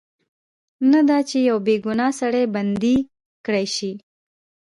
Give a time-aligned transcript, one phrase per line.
[0.91, 2.95] نه دا چې یو بې ګناه سړی بندي
[3.45, 3.91] کړای شي.